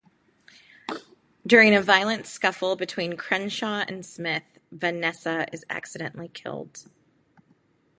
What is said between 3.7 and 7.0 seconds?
and Smith, Vannesa is accidently killed.